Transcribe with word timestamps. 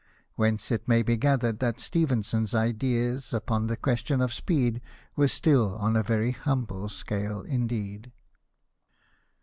Whence 0.33 0.71
it 0.71 0.87
may 0.87 1.03
be 1.03 1.15
gathered 1.15 1.59
that 1.59 1.79
Ste 1.79 2.07
phenson's 2.09 2.55
ideas 2.55 3.35
upon 3.35 3.67
the 3.67 3.77
question 3.77 4.19
of 4.19 4.33
speed 4.33 4.81
were 5.15 5.27
still 5.27 5.75
on 5.75 5.95
a 5.95 6.01
very 6.01 6.31
humble 6.31 6.89
scale 6.89 7.41
indeed. 7.41 8.11